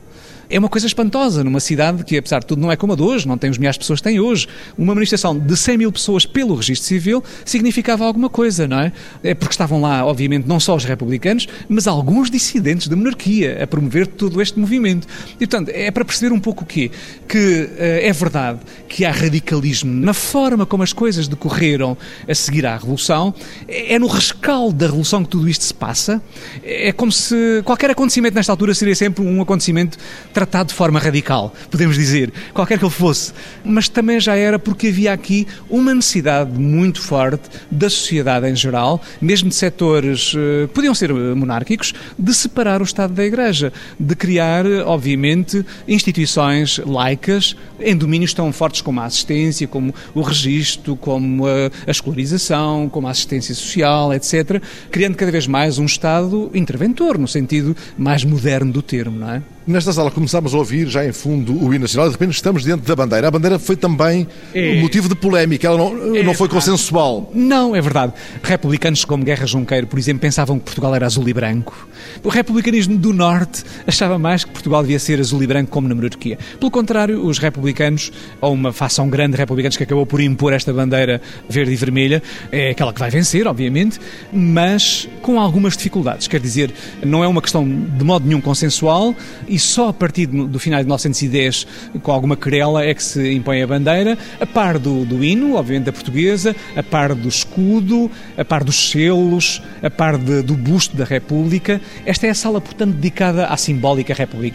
[0.54, 3.02] é uma coisa espantosa numa cidade que, apesar de tudo, não é como a de
[3.02, 4.48] hoje, não tem os milhares de pessoas que tem hoje.
[4.78, 8.92] Uma manifestação de 100 mil pessoas pelo registro civil significava alguma coisa, não é?
[9.24, 13.66] É porque estavam lá, obviamente, não só os republicanos, mas alguns dissidentes da monarquia a
[13.66, 15.08] promover todo este movimento.
[15.40, 16.92] E, portanto, é para perceber um pouco o quê?
[17.28, 21.98] Que uh, é verdade que há radicalismo na forma como as coisas decorreram
[22.30, 23.34] a seguir à Revolução,
[23.68, 26.22] é no rescaldo da Revolução que tudo isto se passa.
[26.64, 29.98] É como se qualquer acontecimento nesta altura seria sempre um acontecimento
[30.46, 33.34] tratado de forma radical, podemos dizer, qualquer que ele fosse.
[33.64, 39.02] Mas também já era porque havia aqui uma necessidade muito forte da sociedade em geral,
[39.22, 44.16] mesmo de setores uh, podiam ser eh, monárquicos, de separar o Estado da Igreja, de
[44.16, 51.48] criar, obviamente, instituições laicas em domínios tão fortes como a assistência, como o registro, como
[51.48, 57.18] a, a escolarização, como a assistência social, etc., criando cada vez mais um Estado interventor,
[57.18, 59.42] no sentido mais moderno do termo, não é?
[59.66, 62.64] Nesta sala começámos a ouvir já em fundo o hino nacional e de repente estamos
[62.64, 63.30] diante da bandeira.
[63.30, 64.82] A bandeira foi também é.
[64.82, 66.50] motivo de polémica, ela não, é não foi verdade.
[66.50, 67.32] consensual.
[67.34, 68.12] Não, é verdade.
[68.44, 71.88] Republicanos como Guerra Junqueiro, por exemplo, pensavam que Portugal era azul e branco.
[72.22, 75.94] O republicanismo do Norte achava mais que Portugal devia ser azul e branco como na
[75.94, 76.38] monarquia.
[76.58, 80.72] Pelo contrário, os republicanos, ou uma facção grande de republicanos que acabou por impor esta
[80.72, 84.00] bandeira verde e vermelha, é aquela que vai vencer, obviamente,
[84.32, 86.28] mas com algumas dificuldades.
[86.28, 86.74] Quer dizer,
[87.04, 89.14] não é uma questão de modo nenhum consensual
[89.50, 91.68] e só a partir do final de 1910,
[92.02, 95.86] com alguma querela, é que se impõe a bandeira, a par do, do hino, obviamente
[95.86, 100.96] da portuguesa, a par do escudo, a par dos selos, a par de, do busto
[100.96, 101.82] da República.
[102.06, 104.53] Esta é a sala, portanto, dedicada à simbólica republicana,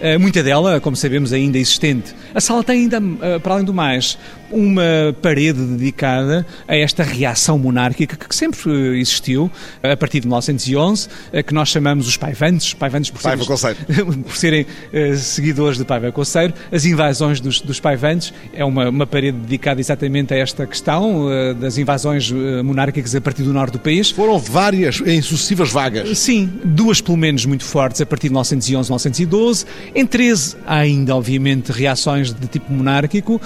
[0.00, 2.14] eh, muita dela, como sabemos, ainda existente.
[2.34, 4.18] A sala tem ainda, eh, para além do mais,
[4.50, 9.50] uma parede dedicada a esta reação monárquica que sempre existiu,
[9.82, 11.08] a partir de 1911,
[11.46, 13.44] que nós chamamos os paivantes, paivantes por, Paiva
[14.24, 16.54] por serem uh, seguidores de Paiva Conceiro.
[16.72, 21.54] As invasões dos, dos paivantes é uma, uma parede dedicada exatamente a esta questão uh,
[21.54, 24.10] das invasões uh, monárquicas a partir do norte do país.
[24.10, 26.18] Foram várias, em sucessivas vagas.
[26.18, 29.66] Sim, duas pelo menos muito fortes a partir de 1911, 1912.
[29.94, 33.40] Em 13 há ainda, obviamente, reações de tipo monárquico.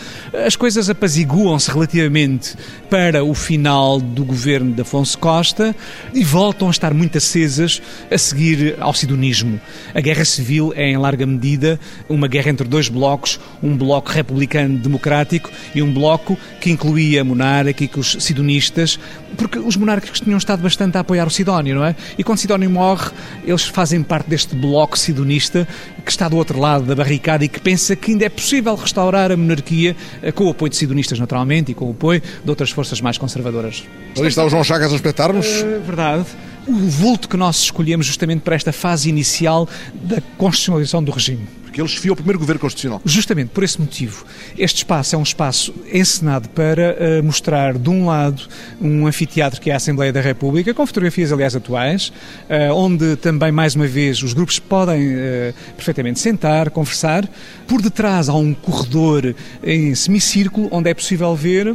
[0.47, 2.55] As coisas apaziguam-se relativamente
[2.89, 5.75] para o final do governo de Afonso Costa
[6.15, 9.61] e voltam a estar muito acesas a seguir ao sidonismo.
[9.95, 15.51] A guerra civil é, em larga medida, uma guerra entre dois blocos, um bloco republicano-democrático
[15.75, 18.99] e um bloco que incluía monárquicos, sidonistas,
[19.37, 21.95] porque os monárquicos tinham estado bastante a apoiar o Sidónio, não é?
[22.17, 23.11] E quando Sidónio morre,
[23.45, 25.67] eles fazem parte deste bloco sidonista
[26.05, 29.31] que está do outro lado da barricada e que pensa que ainda é possível restaurar
[29.31, 32.71] a monarquia eh, com o apoio de sidonistas, naturalmente, e com o apoio de outras
[32.71, 33.85] forças mais conservadoras.
[34.17, 35.47] Ali está o João Chagas a espetar-nos.
[35.47, 36.27] É verdade.
[36.67, 41.62] O vulto que nós escolhemos justamente para esta fase inicial da constitucionalização do regime.
[41.73, 43.01] Porque ele esfiou o primeiro governo constitucional.
[43.03, 44.27] Justamente por esse motivo.
[44.59, 48.43] Este espaço é um espaço encenado para uh, mostrar, de um lado,
[48.79, 52.09] um anfiteatro que é a Assembleia da República, com fotografias, aliás, atuais,
[52.51, 57.27] uh, onde também, mais uma vez, os grupos podem uh, perfeitamente sentar, conversar.
[57.67, 61.75] Por detrás há um corredor em semicírculo, onde é possível ver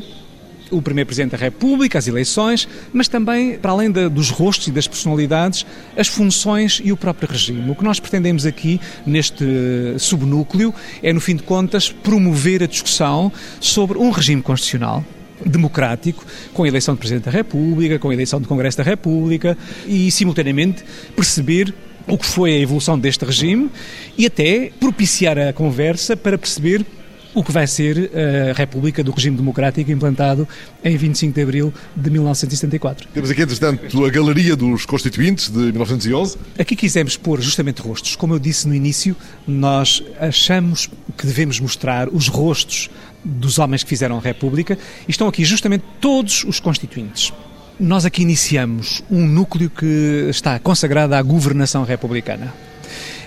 [0.72, 4.72] o primeiro Presidente da República, as eleições, mas também, para além de, dos rostos e
[4.72, 7.70] das personalidades, as funções e o próprio regime.
[7.70, 9.46] O que nós pretendemos aqui, neste
[9.98, 15.04] subnúcleo, é, no fim de contas, promover a discussão sobre um regime constitucional
[15.46, 19.58] democrático, com a eleição de Presidente da República, com a eleição do Congresso da República
[19.86, 20.84] e, simultaneamente,
[21.16, 21.74] perceber
[22.08, 23.70] o que foi a evolução deste regime
[24.18, 26.86] e até propiciar a conversa para perceber
[27.38, 28.10] o que vai ser
[28.50, 30.48] a República do Regime Democrático implantado
[30.84, 33.08] em 25 de abril de 1974.
[33.14, 36.36] Temos aqui, entretanto, a Galeria dos Constituintes de 1911.
[36.58, 38.16] Aqui quisemos pôr justamente rostos.
[38.16, 39.16] Como eu disse no início,
[39.48, 42.90] nós achamos que devemos mostrar os rostos
[43.24, 44.76] dos homens que fizeram a República
[45.08, 47.32] e estão aqui justamente todos os constituintes.
[47.80, 52.52] Nós aqui iniciamos um núcleo que está consagrado à governação republicana.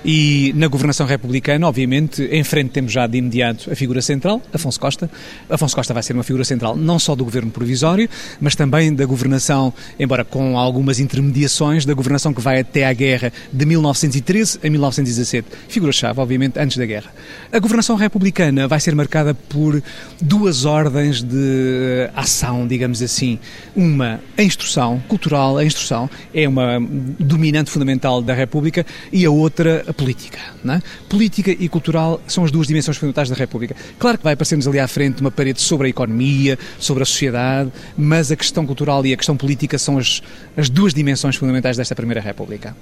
[0.05, 4.81] E na governação republicana, obviamente, em frente temos já de imediato a figura central, Afonso
[4.81, 5.11] Costa.
[5.49, 8.09] Afonso Costa vai ser uma figura central não só do governo provisório,
[8.41, 13.33] mas também da governação, embora com algumas intermediações, da governação que vai até à guerra
[13.53, 15.49] de 1913 a 1917.
[15.69, 17.13] Figura-chave, obviamente, antes da guerra.
[17.53, 19.83] A governação republicana vai ser marcada por
[20.21, 23.39] duas ordens de ação, digamos assim.
[23.77, 26.81] Uma, a instrução cultural, a instrução é uma
[27.19, 30.39] dominante fundamental da República, e a outra, a política.
[30.65, 30.81] É?
[31.09, 33.75] Política e cultural são as duas dimensões fundamentais da República.
[33.99, 37.71] Claro que vai aparecer-nos ali à frente uma parede sobre a economia, sobre a sociedade,
[37.97, 40.23] mas a questão cultural e a questão política são as,
[40.57, 42.77] as duas dimensões fundamentais desta Primeira República.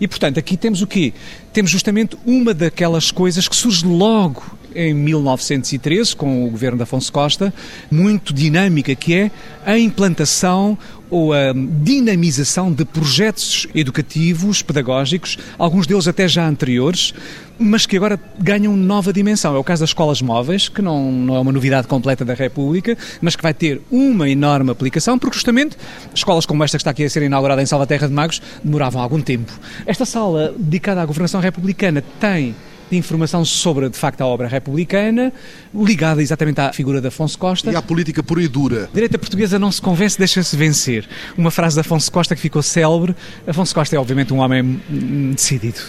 [0.00, 1.12] E, portanto, aqui temos o quê?
[1.52, 4.42] Temos justamente uma daquelas coisas que surge logo
[4.74, 7.54] em 1913, com o governo de Afonso Costa,
[7.90, 9.30] muito dinâmica, que é
[9.64, 10.76] a implantação
[11.10, 17.14] ou a dinamização de projetos educativos, pedagógicos, alguns deles até já anteriores,
[17.58, 19.54] mas que agora ganham nova dimensão.
[19.54, 22.96] É o caso das escolas móveis, que não, não é uma novidade completa da República,
[23.20, 25.76] mas que vai ter uma enorme aplicação, porque justamente
[26.14, 29.20] escolas como esta que está aqui a ser inaugurada em Salvaterra de Magos demoravam algum
[29.20, 29.52] tempo.
[29.86, 32.54] Esta sala dedicada à governação republicana tem
[32.90, 35.32] de informação sobre, de facto, a obra republicana,
[35.74, 37.70] ligada exatamente à figura de Afonso Costa.
[37.70, 38.84] E à política pura e dura.
[38.84, 41.06] A direita portuguesa não se convence, deixa-se vencer.
[41.36, 43.14] Uma frase de Afonso Costa que ficou célebre.
[43.46, 44.80] Afonso Costa é, obviamente, um homem
[45.34, 45.80] decidido.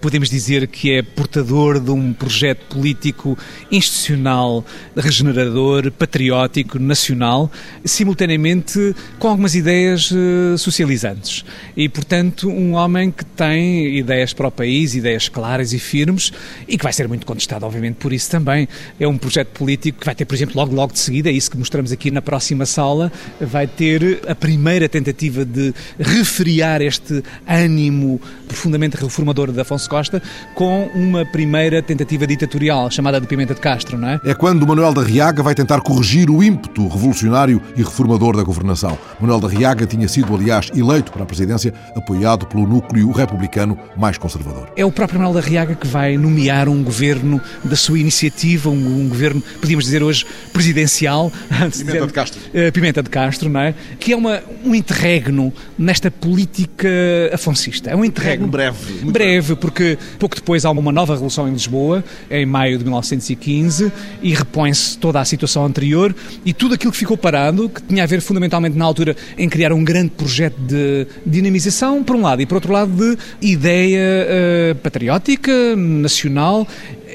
[0.00, 3.36] Podemos dizer que é portador de um projeto político
[3.70, 4.64] institucional,
[4.96, 7.50] regenerador, patriótico, nacional,
[7.84, 11.44] simultaneamente com algumas ideias eh, socializantes.
[11.76, 16.32] E, portanto, um homem que tem ideias para o país, ideias claras e firmes,
[16.66, 18.68] e que vai ser muito contestado, obviamente, por isso também.
[18.98, 21.50] É um projeto político que vai ter, por exemplo, logo, logo de seguida, é isso
[21.50, 28.20] que mostramos aqui na próxima sala, vai ter a primeira tentativa de refriar este ânimo
[28.46, 30.22] profundamente reformador de Afonso Costa
[30.54, 34.20] com uma primeira tentativa ditatorial, chamada de Pimenta de Castro, não é?
[34.24, 38.98] É quando Manuel da Riaga vai tentar corrigir o ímpeto revolucionário e reformador da governação.
[39.20, 44.18] Manuel da Riaga tinha sido, aliás, eleito para a presidência, apoiado pelo núcleo republicano mais
[44.18, 44.70] conservador.
[44.76, 49.02] É o próprio Manuel da Riaga que vai nomear um governo da sua iniciativa, um,
[49.02, 51.30] um governo, podíamos dizer hoje, presidencial.
[51.76, 52.40] Pimenta de Castro.
[52.48, 53.74] Uh, Pimenta de Castro, não é?
[54.00, 56.88] Que é uma, um interregno nesta política
[57.32, 57.90] afoncista.
[57.90, 58.48] É um interregno.
[58.48, 58.72] breve.
[58.92, 63.92] Breve, breve, porque pouco depois há uma nova revolução em Lisboa, em maio de 1915,
[64.22, 66.14] e repõe-se toda a situação anterior
[66.44, 69.72] e tudo aquilo que ficou parado, que tinha a ver fundamentalmente na altura em criar
[69.72, 74.74] um grande projeto de dinamização, por um lado, e por outro lado, de ideia uh,
[74.76, 76.21] patriótica, nacional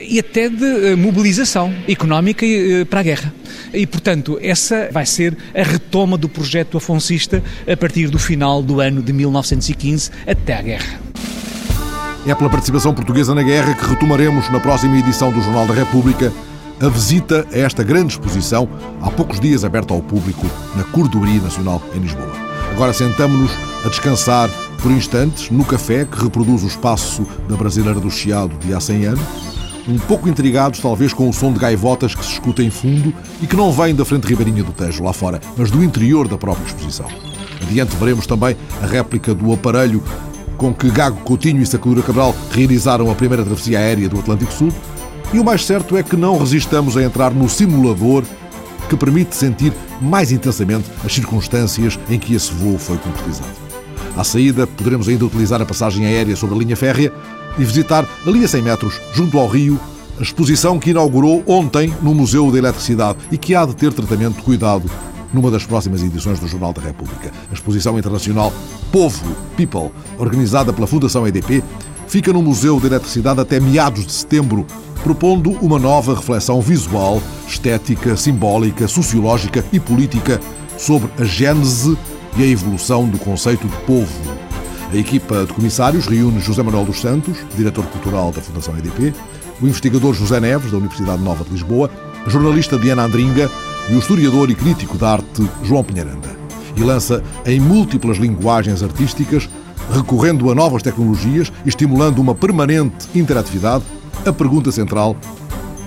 [0.02, 3.34] e até de eh, mobilização económica eh, para a guerra.
[3.74, 8.80] E, portanto, essa vai ser a retoma do projeto afoncista a partir do final do
[8.80, 11.00] ano de 1915 até à guerra.
[12.26, 16.32] É pela participação portuguesa na guerra que retomaremos na próxima edição do Jornal da República
[16.80, 18.70] a visita a esta grande exposição,
[19.02, 22.32] há poucos dias aberta ao público, na Cordoaria Nacional, em Lisboa.
[22.72, 23.52] Agora sentamos-nos
[23.84, 24.50] a descansar
[24.82, 29.06] por instantes no café que reproduz o espaço da Brasileira do Chiado de há 100
[29.06, 29.24] anos,
[29.88, 33.48] um pouco intrigados talvez com o som de gaivotas que se escuta em fundo e
[33.48, 36.66] que não vem da frente ribeirinha do Tejo, lá fora, mas do interior da própria
[36.66, 37.08] exposição.
[37.62, 40.04] Adiante veremos também a réplica do aparelho
[40.58, 44.74] com que Gago Coutinho e Sacadura Cabral realizaram a primeira travessia aérea do Atlântico Sul,
[45.34, 48.24] e o mais certo é que não resistamos a entrar no simulador
[48.90, 53.67] que permite sentir mais intensamente as circunstâncias em que esse voo foi concretizado.
[54.18, 57.14] À saída, poderemos ainda utilizar a passagem aérea sobre a linha férrea
[57.56, 59.80] e visitar, ali a 100 metros, junto ao rio,
[60.20, 64.38] a exposição que inaugurou ontem no Museu da Eletricidade e que há de ter tratamento
[64.38, 64.90] de cuidado
[65.32, 67.32] numa das próximas edições do Jornal da República.
[67.52, 68.52] A exposição internacional
[68.92, 71.64] Povo, People, organizada pela Fundação EDP,
[72.08, 74.66] fica no Museu da Eletricidade até meados de setembro,
[75.04, 80.40] propondo uma nova reflexão visual, estética, simbólica, sociológica e política
[80.76, 81.96] sobre a gênese
[82.38, 84.38] e a evolução do conceito de povo.
[84.94, 89.14] A equipa de comissários reúne José Manuel dos Santos, diretor cultural da Fundação EDP,
[89.60, 91.90] o investigador José Neves, da Universidade Nova de Lisboa,
[92.26, 93.50] a jornalista Diana Andringa
[93.90, 96.38] e o historiador e crítico da arte João Pinheiranda.
[96.76, 99.50] E lança em múltiplas linguagens artísticas,
[99.92, 103.84] recorrendo a novas tecnologias e estimulando uma permanente interatividade,
[104.26, 105.18] a pergunta central: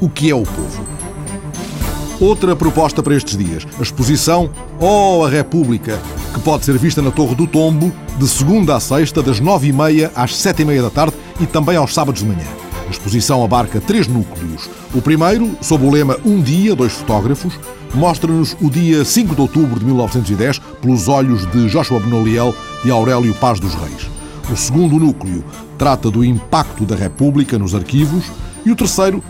[0.00, 0.84] o que é o povo?
[2.20, 5.98] Outra proposta para estes dias, a exposição Oh, a República,
[6.30, 9.72] que pode ser vista na Torre do Tombo, de segunda a sexta, das nove e
[9.72, 12.46] meia às sete e meia da tarde e também aos sábados de manhã.
[12.86, 14.68] A exposição abarca três núcleos.
[14.94, 17.54] O primeiro, sob o lema Um Dia, Dois Fotógrafos,
[17.94, 22.54] mostra-nos o dia 5 de outubro de 1910 pelos olhos de Joshua Benoliel
[22.84, 24.08] e Aurélio Paz dos Reis.
[24.50, 25.44] O segundo núcleo
[25.78, 28.24] trata do impacto da República nos arquivos
[28.64, 29.22] e o terceiro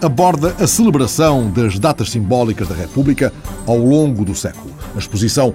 [0.00, 3.32] aborda a celebração das datas simbólicas da República
[3.66, 4.72] ao longo do século.
[4.94, 5.52] A exposição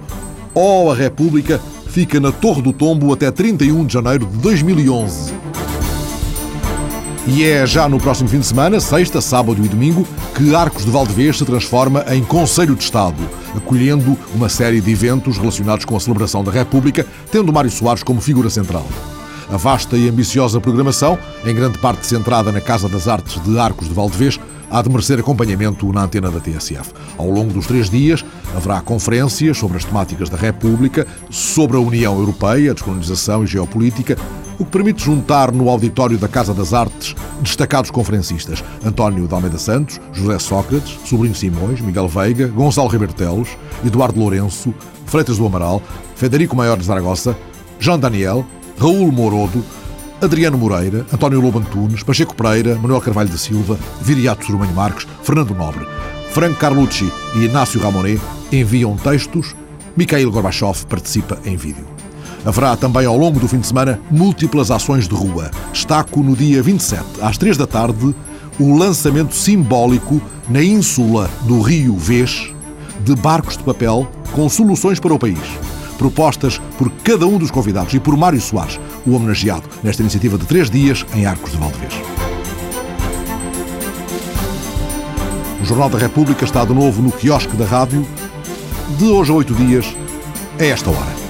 [0.56, 5.34] Oh, a República fica na Torre do Tombo até 31 de janeiro de 2011.
[7.26, 10.92] E é já no próximo fim de semana, sexta, sábado e domingo, que Arcos de
[10.92, 13.20] Valdevez se transforma em Conselho de Estado,
[13.56, 18.20] acolhendo uma série de eventos relacionados com a celebração da República, tendo Mário Soares como
[18.20, 18.86] figura central.
[19.50, 23.88] A vasta e ambiciosa programação, em grande parte centrada na Casa das Artes de Arcos
[23.88, 24.38] de Valdevez,
[24.74, 26.92] há de merecer acompanhamento na antena da TSF.
[27.16, 28.24] Ao longo dos três dias,
[28.56, 34.18] haverá conferências sobre as temáticas da República, sobre a União Europeia, descolonização e geopolítica,
[34.58, 39.58] o que permite juntar no auditório da Casa das Artes destacados conferencistas António de Almeida
[39.58, 43.14] Santos, José Sócrates, Sobrinho Simões, Miguel Veiga, Gonçalo Ribeiro
[43.86, 44.74] Eduardo Lourenço,
[45.06, 45.80] Freitas do Amaral,
[46.16, 47.36] Federico Maior de Zaragoza,
[47.78, 48.44] João Daniel,
[48.78, 49.64] Raul Morodo,
[50.24, 55.54] Adriano Moreira, António Lobo Antunes, Pacheco Pereira, Manuel Carvalho da Silva, Viriato Surmanho Marques, Fernando
[55.54, 55.86] Nobre,
[56.30, 58.20] Franco Carlucci e Inácio Ramonet
[58.50, 59.54] enviam textos,
[59.96, 61.86] Mikhail Gorbachev participa em vídeo.
[62.44, 65.50] Haverá também ao longo do fim de semana múltiplas ações de rua.
[65.72, 68.14] Destaco no dia 27, às 3 da tarde,
[68.58, 72.52] o lançamento simbólico na ínsula do Rio Vês
[73.00, 77.94] de barcos de papel com soluções para o país propostas por cada um dos convidados
[77.94, 81.94] e por Mário Soares, o homenageado nesta iniciativa de três dias em Arcos de Valdevez.
[85.62, 88.06] O Jornal da República está de novo no quiosque da rádio,
[88.98, 89.96] de hoje a oito dias,
[90.60, 91.23] a esta hora.